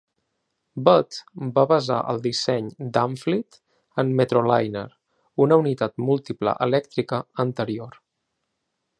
[0.87, 1.17] Budd
[1.57, 3.59] va basar el disseny d'Amfleet
[4.03, 4.85] en Metroliner,
[5.45, 8.01] una unitat múltiple elèctrica anterior.